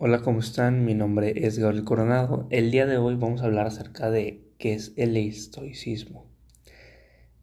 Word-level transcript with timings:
Hola, 0.00 0.22
¿cómo 0.22 0.38
están? 0.38 0.84
Mi 0.84 0.94
nombre 0.94 1.44
es 1.44 1.58
Gabriel 1.58 1.82
Coronado. 1.82 2.46
El 2.50 2.70
día 2.70 2.86
de 2.86 2.98
hoy 2.98 3.16
vamos 3.16 3.42
a 3.42 3.46
hablar 3.46 3.66
acerca 3.66 4.12
de 4.12 4.44
qué 4.56 4.74
es 4.74 4.92
el 4.94 5.16
estoicismo. 5.16 6.24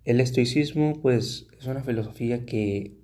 El 0.06 0.22
estoicismo, 0.22 0.94
pues, 1.02 1.48
es 1.60 1.68
una 1.68 1.84
filosofía 1.84 2.46
que 2.46 2.96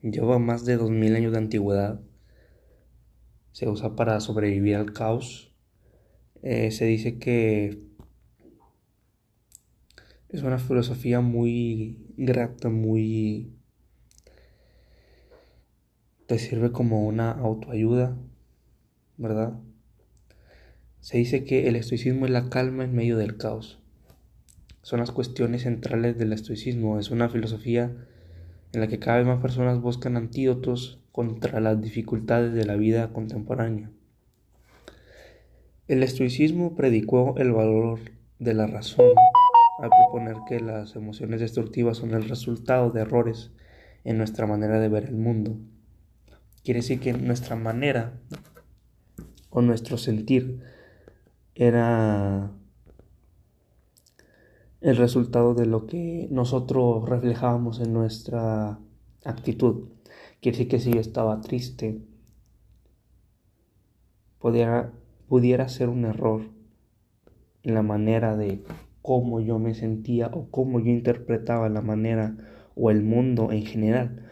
lleva 0.00 0.38
más 0.38 0.64
de 0.64 0.78
2000 0.78 1.16
años 1.16 1.32
de 1.32 1.38
antigüedad. 1.38 2.00
Se 3.52 3.68
usa 3.68 3.94
para 3.94 4.18
sobrevivir 4.20 4.76
al 4.76 4.94
caos. 4.94 5.52
Eh, 6.40 6.70
se 6.70 6.86
dice 6.86 7.18
que 7.18 7.82
es 10.30 10.42
una 10.42 10.56
filosofía 10.56 11.20
muy 11.20 12.06
grata, 12.16 12.70
muy... 12.70 13.52
te 16.24 16.38
sirve 16.38 16.72
como 16.72 17.06
una 17.06 17.32
autoayuda 17.32 18.16
¿verdad? 19.16 19.54
Se 21.00 21.18
dice 21.18 21.44
que 21.44 21.68
el 21.68 21.76
estoicismo 21.76 22.26
es 22.26 22.32
la 22.32 22.48
calma 22.48 22.84
en 22.84 22.94
medio 22.94 23.16
del 23.16 23.36
caos. 23.36 23.78
Son 24.82 25.00
las 25.00 25.12
cuestiones 25.12 25.62
centrales 25.62 26.18
del 26.18 26.32
estoicismo. 26.32 26.98
Es 26.98 27.10
una 27.10 27.28
filosofía 27.28 27.94
en 28.72 28.80
la 28.80 28.88
que 28.88 28.98
cada 28.98 29.18
vez 29.18 29.26
más 29.26 29.40
personas 29.40 29.80
buscan 29.80 30.16
antídotos 30.16 31.00
contra 31.12 31.60
las 31.60 31.80
dificultades 31.80 32.54
de 32.54 32.64
la 32.64 32.76
vida 32.76 33.12
contemporánea. 33.12 33.90
El 35.86 36.02
estoicismo 36.02 36.74
predicó 36.74 37.34
el 37.36 37.52
valor 37.52 38.00
de 38.38 38.54
la 38.54 38.66
razón 38.66 39.12
al 39.78 39.90
proponer 39.90 40.36
que 40.48 40.60
las 40.60 40.96
emociones 40.96 41.40
destructivas 41.40 41.98
son 41.98 42.14
el 42.14 42.28
resultado 42.28 42.90
de 42.90 43.02
errores 43.02 43.52
en 44.04 44.18
nuestra 44.18 44.46
manera 44.46 44.80
de 44.80 44.88
ver 44.88 45.04
el 45.04 45.16
mundo. 45.16 45.56
Quiere 46.62 46.80
decir 46.80 47.00
que 47.00 47.12
nuestra 47.12 47.56
manera 47.56 48.14
o 49.54 49.62
nuestro 49.62 49.96
sentir 49.96 50.60
era 51.54 52.50
el 54.80 54.96
resultado 54.96 55.54
de 55.54 55.64
lo 55.64 55.86
que 55.86 56.26
nosotros 56.30 57.08
reflejábamos 57.08 57.80
en 57.80 57.92
nuestra 57.92 58.80
actitud. 59.24 59.88
Quiere 60.42 60.58
decir 60.58 60.68
que 60.68 60.80
si 60.80 60.92
yo 60.92 61.00
estaba 61.00 61.40
triste, 61.40 62.02
pudiera, 64.40 64.92
pudiera 65.28 65.68
ser 65.68 65.88
un 65.88 66.04
error 66.04 66.42
en 67.62 67.74
la 67.74 67.82
manera 67.82 68.36
de 68.36 68.62
cómo 69.02 69.40
yo 69.40 69.60
me 69.60 69.74
sentía 69.74 70.26
o 70.26 70.50
cómo 70.50 70.80
yo 70.80 70.90
interpretaba 70.90 71.68
la 71.68 71.80
manera 71.80 72.36
o 72.74 72.90
el 72.90 73.02
mundo 73.02 73.52
en 73.52 73.64
general. 73.64 74.28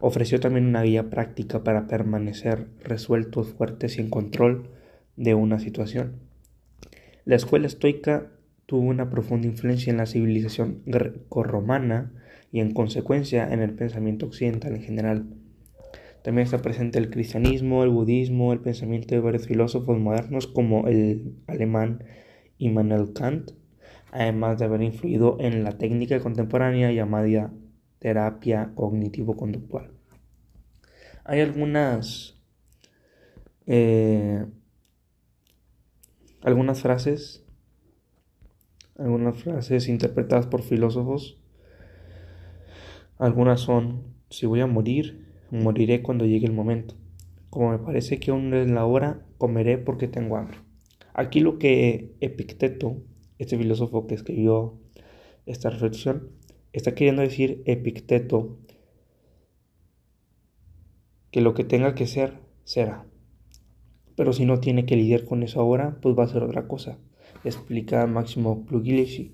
Ofreció 0.00 0.40
también 0.40 0.66
una 0.66 0.82
guía 0.82 1.08
práctica 1.08 1.62
para 1.62 1.86
permanecer 1.86 2.66
resueltos, 2.82 3.48
fuertes 3.48 3.98
y 3.98 4.00
en 4.00 4.10
control 4.10 4.70
de 5.16 5.34
una 5.34 5.58
situación. 5.58 6.20
La 7.24 7.36
escuela 7.36 7.66
estoica 7.66 8.30
tuvo 8.66 8.88
una 8.88 9.08
profunda 9.08 9.46
influencia 9.46 9.90
en 9.90 9.98
la 9.98 10.06
civilización 10.06 10.82
greco-romana 10.84 12.12
y 12.50 12.60
en 12.60 12.72
consecuencia 12.72 13.52
en 13.52 13.60
el 13.60 13.74
pensamiento 13.74 14.26
occidental 14.26 14.74
en 14.74 14.82
general. 14.82 15.26
También 16.22 16.46
está 16.46 16.58
presente 16.58 16.98
el 16.98 17.10
cristianismo, 17.10 17.84
el 17.84 17.90
budismo, 17.90 18.52
el 18.52 18.60
pensamiento 18.60 19.14
de 19.14 19.20
varios 19.20 19.46
filósofos 19.46 19.98
modernos 19.98 20.46
como 20.46 20.86
el 20.88 21.34
alemán 21.46 22.02
Immanuel 22.58 23.12
Kant, 23.12 23.50
además 24.10 24.58
de 24.58 24.64
haber 24.64 24.82
influido 24.82 25.36
en 25.40 25.64
la 25.64 25.72
técnica 25.72 26.20
contemporánea 26.20 26.92
llamada 26.92 27.52
terapia 28.04 28.70
cognitivo-conductual. 28.74 29.90
Hay 31.24 31.40
algunas, 31.40 32.38
eh, 33.66 34.44
algunas 36.42 36.82
frases, 36.82 37.46
algunas 38.98 39.42
frases 39.42 39.88
interpretadas 39.88 40.46
por 40.46 40.60
filósofos. 40.60 41.38
Algunas 43.16 43.62
son, 43.62 44.02
si 44.28 44.44
voy 44.44 44.60
a 44.60 44.66
morir, 44.66 45.26
moriré 45.50 46.02
cuando 46.02 46.26
llegue 46.26 46.44
el 46.44 46.52
momento. 46.52 46.96
Como 47.48 47.70
me 47.70 47.78
parece 47.78 48.20
que 48.20 48.32
aún 48.32 48.52
es 48.52 48.70
la 48.70 48.84
hora, 48.84 49.24
comeré 49.38 49.78
porque 49.78 50.08
tengo 50.08 50.36
hambre. 50.36 50.58
Aquí 51.14 51.40
lo 51.40 51.58
que 51.58 52.16
Epicteto, 52.20 52.98
este 53.38 53.56
filósofo 53.56 54.06
que 54.06 54.14
escribió 54.14 54.78
esta 55.46 55.70
reflexión, 55.70 56.43
Está 56.74 56.96
queriendo 56.96 57.22
decir 57.22 57.62
Epicteto 57.66 58.58
que 61.30 61.40
lo 61.40 61.54
que 61.54 61.62
tenga 61.62 61.94
que 61.94 62.08
ser, 62.08 62.40
será. 62.64 63.06
Pero 64.16 64.32
si 64.32 64.44
no 64.44 64.58
tiene 64.58 64.84
que 64.84 64.96
lidiar 64.96 65.24
con 65.24 65.44
eso 65.44 65.60
ahora, 65.60 65.98
pues 66.02 66.18
va 66.18 66.24
a 66.24 66.28
ser 66.28 66.42
otra 66.42 66.66
cosa. 66.66 66.98
Explica 67.44 68.08
Máximo 68.08 68.66
Pugliese, 68.66 69.30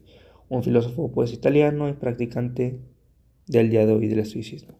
un 0.51 0.62
filósofo 0.62 1.12
pues 1.12 1.33
italiano 1.33 1.89
y 1.89 1.95
practicante 1.95 2.78
del 3.47 3.71
día 3.71 3.87
de 3.87 3.95
hoy 3.95 4.07
del 4.07 4.19
estoicismo. 4.19 4.78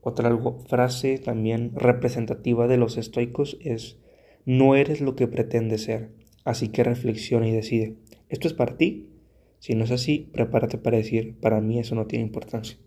Otra 0.00 0.34
frase 0.66 1.18
también 1.18 1.72
representativa 1.74 2.68
de 2.68 2.78
los 2.78 2.96
estoicos 2.96 3.58
es, 3.60 3.98
no 4.46 4.76
eres 4.76 5.02
lo 5.02 5.14
que 5.14 5.28
pretendes 5.28 5.82
ser, 5.82 6.10
así 6.42 6.68
que 6.68 6.84
reflexiona 6.84 7.46
y 7.46 7.52
decide, 7.52 7.96
¿esto 8.30 8.48
es 8.48 8.54
para 8.54 8.78
ti 8.78 9.10
si 9.66 9.74
no 9.74 9.82
es 9.82 9.90
así, 9.90 10.30
prepárate 10.32 10.78
para 10.78 10.96
decir, 10.96 11.40
para 11.40 11.60
mí 11.60 11.80
eso 11.80 11.96
no 11.96 12.06
tiene 12.06 12.24
importancia. 12.24 12.78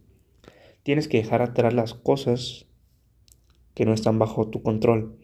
Tienes 0.82 1.10
que 1.10 1.18
dejar 1.18 1.42
atrás 1.42 1.74
las 1.74 1.94
cosas 1.94 2.68
que 3.74 3.84
no 3.84 3.92
están 3.92 4.18
bajo 4.18 4.48
tu 4.48 4.64
control 4.64 5.18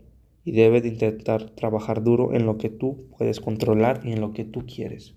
y 0.44 0.52
debes 0.52 0.84
de 0.84 0.90
intentar 0.90 1.52
trabajar 1.52 2.04
duro 2.04 2.34
en 2.34 2.46
lo 2.46 2.58
que 2.58 2.70
tú 2.70 3.08
puedes 3.18 3.40
controlar 3.40 4.02
y 4.04 4.12
en 4.12 4.20
lo 4.20 4.34
que 4.34 4.44
tú 4.44 4.66
quieres. 4.66 5.16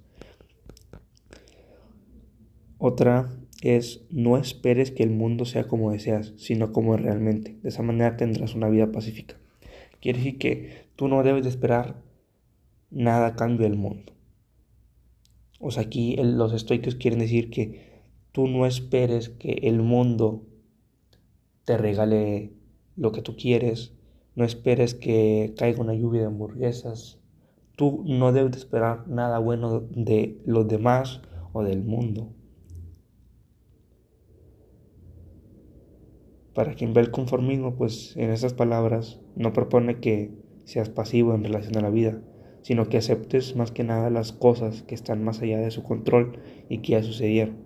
Otra 2.78 3.36
es 3.60 4.06
no 4.08 4.36
esperes 4.36 4.92
que 4.92 5.02
el 5.02 5.10
mundo 5.10 5.44
sea 5.44 5.66
como 5.66 5.90
deseas, 5.90 6.34
sino 6.36 6.70
como 6.70 6.94
es 6.94 7.02
realmente. 7.02 7.58
De 7.64 7.70
esa 7.70 7.82
manera 7.82 8.16
tendrás 8.16 8.54
una 8.54 8.68
vida 8.68 8.92
pacífica. 8.92 9.34
Quiere 10.00 10.20
decir 10.20 10.38
que 10.38 10.84
tú 10.94 11.08
no 11.08 11.24
debes 11.24 11.42
de 11.42 11.50
esperar 11.50 12.00
nada 12.92 13.26
a 13.26 13.34
cambio 13.34 13.68
del 13.68 13.76
mundo. 13.76 14.12
O 15.58 15.70
sea, 15.70 15.84
aquí 15.84 16.16
los 16.16 16.52
estoicos 16.52 16.94
quieren 16.94 17.18
decir 17.18 17.50
que 17.50 18.02
tú 18.32 18.46
no 18.46 18.66
esperes 18.66 19.28
que 19.28 19.52
el 19.62 19.82
mundo 19.82 20.46
te 21.64 21.76
regale 21.76 22.52
lo 22.96 23.12
que 23.12 23.22
tú 23.22 23.36
quieres, 23.36 23.92
no 24.34 24.44
esperes 24.44 24.94
que 24.94 25.54
caiga 25.56 25.80
una 25.80 25.94
lluvia 25.94 26.20
de 26.20 26.26
hamburguesas. 26.28 27.18
Tú 27.76 28.04
no 28.06 28.32
debes 28.32 28.56
esperar 28.56 29.08
nada 29.08 29.38
bueno 29.38 29.80
de 29.80 30.40
los 30.46 30.68
demás 30.68 31.20
o 31.52 31.62
del 31.62 31.82
mundo. 31.82 32.32
Para 36.54 36.74
quien 36.74 36.92
ve 36.92 37.00
el 37.00 37.10
conformismo, 37.10 37.76
pues 37.76 38.16
en 38.16 38.30
esas 38.30 38.54
palabras 38.54 39.20
no 39.36 39.52
propone 39.52 40.00
que 40.00 40.32
seas 40.64 40.88
pasivo 40.88 41.34
en 41.34 41.44
relación 41.44 41.76
a 41.76 41.80
la 41.80 41.90
vida, 41.90 42.20
sino 42.62 42.88
que 42.88 42.98
aceptes 42.98 43.56
más 43.56 43.70
que 43.70 43.84
nada 43.84 44.10
las 44.10 44.32
cosas 44.32 44.82
que 44.82 44.94
están 44.94 45.24
más 45.24 45.40
allá 45.42 45.58
de 45.58 45.70
su 45.70 45.82
control 45.82 46.38
y 46.68 46.78
que 46.78 46.92
ya 46.92 47.02
sucedieron. 47.02 47.56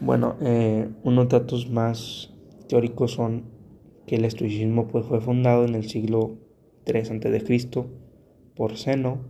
Bueno, 0.00 0.36
eh, 0.42 0.88
unos 1.02 1.28
datos 1.28 1.70
más 1.70 2.34
teóricos 2.68 3.12
son 3.12 3.44
que 4.06 4.16
el 4.16 4.24
estoicismo 4.24 4.88
pues, 4.88 5.06
fue 5.06 5.20
fundado 5.20 5.64
en 5.64 5.74
el 5.74 5.88
siglo 5.88 6.38
III 6.86 6.98
a.C. 6.98 7.84
por 8.54 8.76
Zeno, 8.76 9.20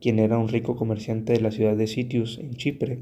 quien 0.00 0.18
era 0.18 0.38
un 0.38 0.48
rico 0.48 0.76
comerciante 0.76 1.32
de 1.32 1.40
la 1.40 1.50
ciudad 1.50 1.76
de 1.76 1.86
Sitius 1.86 2.38
en 2.38 2.54
Chipre. 2.54 3.00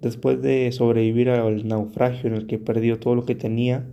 Después 0.00 0.40
de 0.40 0.72
sobrevivir 0.72 1.28
al 1.28 1.68
naufragio 1.68 2.28
en 2.28 2.34
el 2.34 2.46
que 2.46 2.58
perdió 2.58 2.98
todo 2.98 3.14
lo 3.14 3.24
que 3.24 3.34
tenía, 3.34 3.86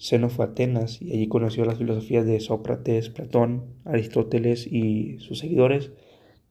Seno 0.00 0.30
fue 0.30 0.46
a 0.46 0.48
Atenas 0.48 1.02
y 1.02 1.12
allí 1.12 1.28
conoció 1.28 1.66
las 1.66 1.76
filosofías 1.76 2.24
de 2.24 2.40
Sócrates, 2.40 3.10
Platón, 3.10 3.66
Aristóteles 3.84 4.66
y 4.66 5.18
sus 5.18 5.40
seguidores, 5.40 5.90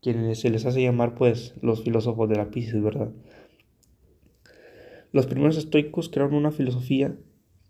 quienes 0.04 0.42
se 0.42 0.52
les 0.52 0.68
hace 0.68 0.84
llamar 0.84 1.16
pues 1.16 1.56
los 1.64 1.82
filósofos 1.82 2.30
de 2.30 2.36
la 2.36 2.52
Pisces, 2.52 2.80
¿verdad? 2.80 3.12
Los 5.12 5.26
primeros 5.26 5.58
estoicos 5.58 6.10
crearon 6.10 6.36
una 6.36 6.52
filosofía 6.52 7.18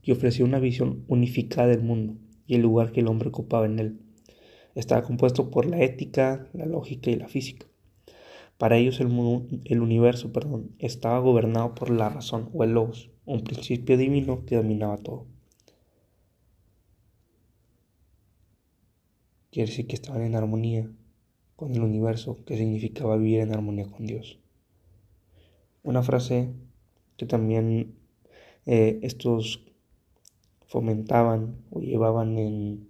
que 0.02 0.12
ofrecía 0.12 0.44
una 0.44 0.60
visión 0.60 1.06
unificada 1.08 1.70
del 1.70 1.82
mundo 1.82 2.16
y 2.46 2.56
el 2.56 2.62
lugar 2.62 2.92
que 2.92 3.00
el 3.00 3.08
hombre 3.08 3.30
ocupaba 3.30 3.66
en 3.66 3.80
él. 3.80 4.00
Estaba 4.76 5.04
compuesto 5.04 5.50
por 5.50 5.66
la 5.66 5.82
ética, 5.82 6.50
la 6.52 6.66
lógica 6.66 7.10
y 7.10 7.16
la 7.16 7.30
física. 7.30 7.68
Para 8.58 8.76
ellos 8.76 9.00
el, 9.00 9.08
el 9.64 9.82
universo 9.82 10.34
perdón, 10.34 10.72
estaba 10.78 11.20
gobernado 11.20 11.74
por 11.74 11.90
la 11.90 12.10
razón 12.10 12.50
o 12.54 12.66
el 12.66 12.74
logos, 12.74 13.12
un 13.24 13.46
principio 13.46 13.96
divino 13.96 14.44
que 14.46 14.58
dominaba 14.58 14.98
todo. 14.98 15.39
Quiere 19.52 19.70
decir 19.70 19.88
que 19.88 19.96
estaban 19.96 20.22
en 20.22 20.36
armonía 20.36 20.90
con 21.56 21.74
el 21.74 21.82
universo, 21.82 22.38
que 22.46 22.58
significaba 22.58 23.18
vivir 23.18 23.40
en 23.40 23.54
armonía 23.54 23.86
con 23.86 24.06
Dios. 24.06 24.40
Una 25.84 26.04
frase 26.04 26.50
que 27.18 27.26
también 27.26 27.96
eh, 28.66 29.00
estos 29.02 29.66
fomentaban 30.68 31.58
o 31.72 31.82
llevaban 31.82 32.38
en, 32.38 32.88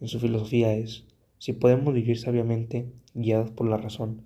en 0.00 0.08
su 0.08 0.18
filosofía 0.18 0.72
es, 0.74 1.04
si 1.38 1.52
podemos 1.52 1.92
vivir 1.92 2.18
sabiamente, 2.18 2.90
guiados 3.14 3.50
por 3.50 3.68
la 3.68 3.76
razón, 3.76 4.22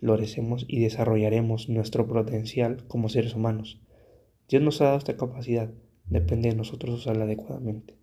florecemos 0.00 0.64
y 0.66 0.80
desarrollaremos 0.80 1.68
nuestro 1.68 2.06
potencial 2.06 2.84
como 2.88 3.08
seres 3.08 3.34
humanos. 3.34 3.80
Dios 4.48 4.62
nos 4.62 4.80
ha 4.80 4.86
dado 4.86 4.98
esta 4.98 5.16
capacidad, 5.16 5.70
depende 6.06 6.48
de 6.48 6.56
nosotros 6.56 7.00
usarla 7.00 7.24
adecuadamente. 7.24 7.94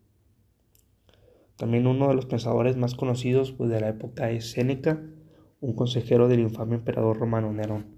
También 1.57 1.87
uno 1.87 2.09
de 2.09 2.15
los 2.15 2.25
pensadores 2.25 2.75
más 2.75 2.95
conocidos 2.95 3.51
pues, 3.51 3.69
de 3.69 3.79
la 3.79 3.89
época 3.89 4.29
es 4.31 4.51
Séneca, 4.51 5.01
un 5.61 5.73
consejero 5.73 6.27
del 6.27 6.41
infame 6.41 6.75
emperador 6.75 7.17
romano 7.17 7.51
Nerón. 7.53 7.95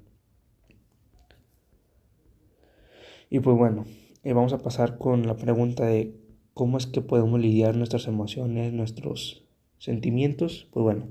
Y 3.29 3.39
pues 3.39 3.57
bueno, 3.57 3.85
eh, 4.23 4.33
vamos 4.33 4.53
a 4.53 4.59
pasar 4.59 4.97
con 4.97 5.27
la 5.27 5.35
pregunta 5.35 5.85
de 5.85 6.15
cómo 6.53 6.77
es 6.77 6.87
que 6.87 7.01
podemos 7.01 7.39
lidiar 7.39 7.75
nuestras 7.75 8.07
emociones, 8.07 8.71
nuestros 8.73 9.45
sentimientos. 9.79 10.67
Pues 10.71 10.83
bueno, 10.83 11.07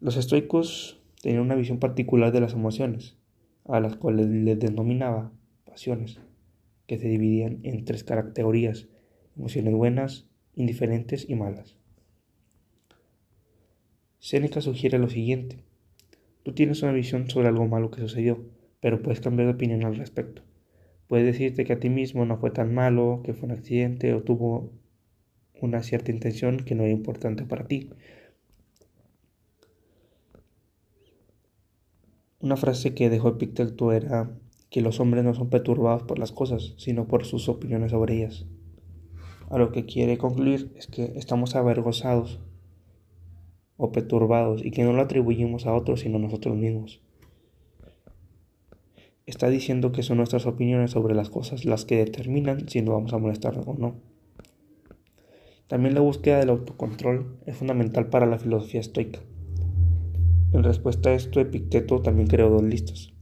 los 0.00 0.16
estoicos 0.16 1.02
tenían 1.20 1.42
una 1.42 1.56
visión 1.56 1.78
particular 1.78 2.32
de 2.32 2.40
las 2.40 2.54
emociones, 2.54 3.18
a 3.64 3.80
las 3.80 3.96
cuales 3.96 4.28
les 4.28 4.58
denominaba 4.58 5.32
pasiones, 5.66 6.20
que 6.86 6.98
se 6.98 7.08
dividían 7.08 7.60
en 7.64 7.84
tres 7.84 8.02
categorías, 8.02 8.88
emociones 9.36 9.74
buenas, 9.74 10.29
indiferentes 10.60 11.28
y 11.28 11.34
malas. 11.34 11.76
Séneca 14.18 14.60
sugiere 14.60 14.98
lo 14.98 15.08
siguiente, 15.08 15.64
tú 16.42 16.52
tienes 16.52 16.82
una 16.82 16.92
visión 16.92 17.28
sobre 17.30 17.48
algo 17.48 17.66
malo 17.66 17.90
que 17.90 18.00
sucedió, 18.00 18.44
pero 18.80 19.02
puedes 19.02 19.20
cambiar 19.20 19.48
de 19.48 19.54
opinión 19.54 19.84
al 19.84 19.96
respecto. 19.96 20.42
Puedes 21.08 21.26
decirte 21.26 21.64
que 21.64 21.72
a 21.72 21.80
ti 21.80 21.88
mismo 21.88 22.24
no 22.24 22.36
fue 22.36 22.50
tan 22.50 22.72
malo, 22.72 23.22
que 23.24 23.34
fue 23.34 23.48
un 23.48 23.54
accidente 23.56 24.14
o 24.14 24.22
tuvo 24.22 24.70
una 25.60 25.82
cierta 25.82 26.12
intención 26.12 26.58
que 26.58 26.74
no 26.74 26.84
era 26.84 26.92
importante 26.92 27.44
para 27.44 27.66
ti. 27.66 27.90
Una 32.40 32.56
frase 32.56 32.94
que 32.94 33.10
dejó 33.10 33.28
Epicteto 33.28 33.92
era 33.92 34.30
que 34.70 34.80
los 34.80 35.00
hombres 35.00 35.24
no 35.24 35.34
son 35.34 35.50
perturbados 35.50 36.04
por 36.04 36.18
las 36.18 36.32
cosas, 36.32 36.74
sino 36.78 37.08
por 37.08 37.24
sus 37.24 37.48
opiniones 37.48 37.90
sobre 37.90 38.16
ellas. 38.16 38.46
A 39.50 39.58
lo 39.58 39.72
que 39.72 39.84
quiere 39.84 40.16
concluir 40.16 40.72
es 40.76 40.86
que 40.86 41.12
estamos 41.16 41.54
avergonzados 41.54 42.40
o 43.76 43.92
perturbados 43.92 44.64
y 44.64 44.70
que 44.70 44.84
no 44.84 44.94
lo 44.94 45.02
atribuimos 45.02 45.66
a 45.66 45.74
otros 45.74 46.00
sino 46.00 46.16
a 46.16 46.20
nosotros 46.20 46.56
mismos 46.56 47.02
está 49.30 49.48
diciendo 49.48 49.92
que 49.92 50.02
son 50.02 50.18
nuestras 50.18 50.46
opiniones 50.46 50.90
sobre 50.90 51.14
las 51.14 51.30
cosas 51.30 51.64
las 51.64 51.84
que 51.84 51.96
determinan 51.96 52.68
si 52.68 52.82
nos 52.82 52.94
vamos 52.94 53.12
a 53.12 53.18
molestar 53.18 53.58
o 53.64 53.74
no. 53.74 53.94
También 55.68 55.94
la 55.94 56.00
búsqueda 56.00 56.38
del 56.38 56.50
autocontrol 56.50 57.38
es 57.46 57.56
fundamental 57.56 58.08
para 58.08 58.26
la 58.26 58.38
filosofía 58.38 58.80
estoica. 58.80 59.20
En 60.52 60.64
respuesta 60.64 61.10
a 61.10 61.14
esto, 61.14 61.38
Epicteto 61.38 62.02
también 62.02 62.26
creó 62.26 62.50
dos 62.50 62.64
listas. 62.64 63.12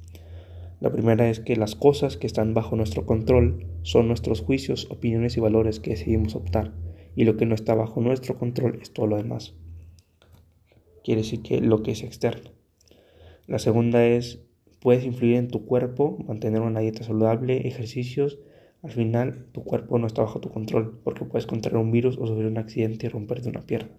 La 0.80 0.90
primera 0.90 1.28
es 1.28 1.40
que 1.40 1.56
las 1.56 1.74
cosas 1.74 2.16
que 2.16 2.26
están 2.26 2.54
bajo 2.54 2.76
nuestro 2.76 3.04
control 3.04 3.66
son 3.82 4.08
nuestros 4.08 4.40
juicios, 4.40 4.88
opiniones 4.90 5.36
y 5.36 5.40
valores 5.40 5.80
que 5.80 5.90
decidimos 5.90 6.34
optar, 6.34 6.72
y 7.16 7.24
lo 7.24 7.36
que 7.36 7.46
no 7.46 7.54
está 7.54 7.74
bajo 7.74 8.00
nuestro 8.00 8.38
control 8.38 8.78
es 8.80 8.92
todo 8.92 9.06
lo 9.06 9.16
demás. 9.16 9.54
Quiere 11.02 11.22
decir 11.22 11.42
que 11.42 11.60
lo 11.60 11.82
que 11.82 11.92
es 11.92 12.02
externo. 12.02 12.50
La 13.46 13.58
segunda 13.58 14.04
es 14.04 14.44
Puedes 14.80 15.04
influir 15.04 15.36
en 15.36 15.48
tu 15.48 15.66
cuerpo, 15.66 16.18
mantener 16.26 16.60
una 16.60 16.80
dieta 16.80 17.02
saludable, 17.02 17.66
ejercicios. 17.66 18.38
Al 18.82 18.92
final, 18.92 19.46
tu 19.50 19.64
cuerpo 19.64 19.98
no 19.98 20.06
está 20.06 20.22
bajo 20.22 20.40
tu 20.40 20.50
control 20.50 21.00
porque 21.02 21.24
puedes 21.24 21.46
contraer 21.46 21.78
un 21.78 21.90
virus 21.90 22.16
o 22.16 22.26
sufrir 22.26 22.46
un 22.46 22.58
accidente 22.58 23.06
y 23.06 23.08
romperte 23.08 23.48
una 23.48 23.66
pierna. 23.66 23.90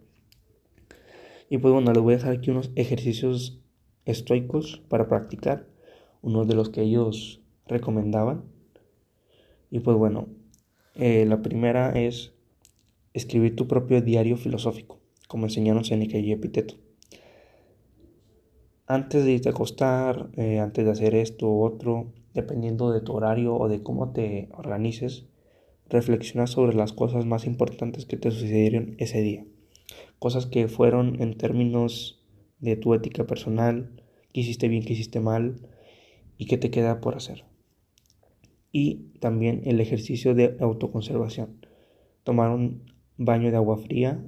Y 1.50 1.58
pues 1.58 1.74
bueno, 1.74 1.92
les 1.92 2.02
voy 2.02 2.14
a 2.14 2.18
dejar 2.18 2.34
aquí 2.34 2.50
unos 2.50 2.72
ejercicios 2.76 3.62
estoicos 4.06 4.82
para 4.88 5.10
practicar, 5.10 5.68
uno 6.22 6.46
de 6.46 6.56
los 6.56 6.70
que 6.70 6.82
ellos 6.82 7.42
recomendaban. 7.68 8.44
Y 9.72 9.80
pues 9.80 9.98
bueno, 9.98 10.28
eh, 10.96 11.26
la 11.26 11.42
primera 11.42 11.92
es 11.92 12.34
escribir 13.14 13.56
tu 13.56 13.68
propio 13.68 14.02
diario 14.02 14.38
filosófico, 14.38 15.00
como 15.28 15.46
enseñaron 15.46 15.86
Seneca 15.86 16.18
y 16.18 16.32
Epiteto 16.32 16.76
antes 18.90 19.24
de 19.24 19.34
irte 19.34 19.50
a 19.50 19.52
acostar, 19.52 20.32
eh, 20.36 20.58
antes 20.58 20.84
de 20.84 20.92
hacer 20.92 21.14
esto 21.14 21.48
u 21.48 21.64
otro, 21.64 22.12
dependiendo 22.34 22.92
de 22.92 23.02
tu 23.02 23.14
horario 23.14 23.56
o 23.56 23.70
de 23.70 23.84
cómo 23.84 24.14
te 24.14 24.50
organices, 24.52 25.28
reflexiona 25.88 26.48
sobre 26.48 26.76
las 26.76 26.92
cosas 26.92 27.24
más 27.28 27.46
importantes 27.46 28.08
que 28.08 28.18
te 28.18 28.32
sucedieron 28.32 28.96
ese 28.98 29.22
día. 29.22 29.46
Cosas 30.18 30.48
que 30.48 30.68
fueron 30.68 31.22
en 31.22 31.38
términos 31.38 32.24
de 32.58 32.78
tu 32.78 32.96
ética 32.96 33.28
personal, 33.28 33.92
que 34.34 34.42
hiciste 34.42 34.68
bien, 34.68 34.84
que 34.84 34.94
hiciste 34.94 35.20
mal 35.20 35.58
y 36.40 36.46
que 36.46 36.58
te 36.58 36.72
queda 36.72 37.02
por 37.02 37.16
hacer. 37.16 37.44
Y 38.72 39.10
también 39.20 39.62
el 39.66 39.82
ejercicio 39.82 40.34
de 40.34 40.56
autoconservación. 40.62 41.66
Tomar 42.24 42.50
un 42.50 42.86
baño 43.18 43.52
de 43.52 43.58
agua 43.58 43.78
fría, 43.78 44.26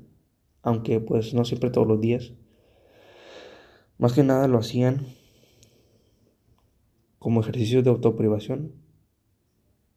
aunque 0.61 0.99
pues 0.99 1.33
no 1.33 1.45
siempre 1.45 1.71
todos 1.71 1.87
los 1.87 2.01
días, 2.01 2.33
más 3.97 4.13
que 4.13 4.23
nada 4.23 4.47
lo 4.49 4.57
hacían 4.57 5.05
como 7.17 7.39
ejercicio 7.39 7.81
de 7.81 7.91
autoprivación. 7.91 8.73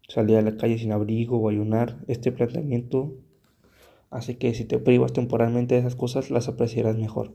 Salir 0.07 0.37
a 0.37 0.43
la 0.43 0.57
calle 0.57 0.79
sin 0.79 0.93
abrigo 0.93 1.39
o 1.39 1.49
ayunar. 1.49 2.05
Este 2.07 2.31
planteamiento 2.31 3.17
hace 4.11 4.39
que 4.39 4.55
si 4.55 4.65
te 4.65 4.79
privas 4.79 5.13
temporalmente 5.13 5.75
de 5.75 5.81
esas 5.81 5.97
cosas 5.97 6.31
las 6.31 6.47
apreciarás 6.47 6.97
mejor. 6.97 7.33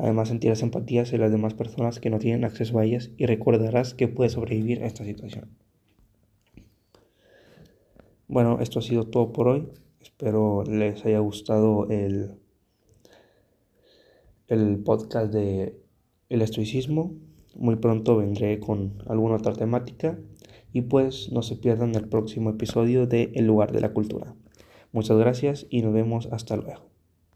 Además 0.00 0.28
sentirás 0.28 0.62
empatía 0.62 1.02
hacia 1.02 1.18
las 1.18 1.32
demás 1.32 1.54
personas 1.54 1.98
que 1.98 2.08
no 2.08 2.20
tienen 2.20 2.44
acceso 2.44 2.78
a 2.78 2.84
ellas 2.84 3.10
y 3.16 3.26
recordarás 3.26 3.94
que 3.94 4.06
puedes 4.06 4.34
sobrevivir 4.34 4.82
a 4.84 4.86
esta 4.86 5.04
situación. 5.04 5.50
Bueno, 8.28 8.58
esto 8.60 8.78
ha 8.78 8.82
sido 8.82 9.08
todo 9.08 9.32
por 9.32 9.48
hoy. 9.48 9.68
Espero 10.00 10.62
les 10.62 11.04
haya 11.04 11.18
gustado 11.18 11.88
el 11.90 12.36
el 14.46 14.78
podcast 14.78 15.32
de 15.32 15.80
el 16.28 16.42
estoicismo. 16.42 17.14
Muy 17.56 17.74
pronto 17.76 18.16
vendré 18.16 18.60
con 18.60 19.02
alguna 19.08 19.34
otra 19.34 19.52
temática 19.52 20.16
y 20.72 20.82
pues 20.82 21.32
no 21.32 21.42
se 21.42 21.56
pierdan 21.56 21.96
el 21.96 22.08
próximo 22.08 22.50
episodio 22.50 23.08
de 23.08 23.32
El 23.34 23.46
lugar 23.46 23.72
de 23.72 23.80
la 23.80 23.92
cultura. 23.92 24.36
Muchas 24.92 25.18
gracias 25.18 25.66
y 25.70 25.82
nos 25.82 25.92
vemos 25.92 26.28
hasta 26.30 26.56
luego. 26.56 26.87